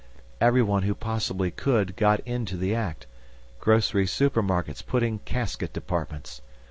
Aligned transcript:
Everyone 0.41 0.81
who 0.81 0.95
possibly 0.95 1.51
could 1.51 1.95
got 1.95 2.21
into 2.21 2.57
the 2.57 2.73
act. 2.73 3.05
Grocery 3.59 4.07
supermarkets 4.07 4.83
put 4.83 5.03
in 5.03 5.19
casket 5.25 5.73
departments. 5.73 6.41